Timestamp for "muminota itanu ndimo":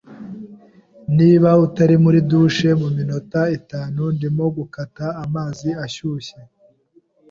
2.81-4.45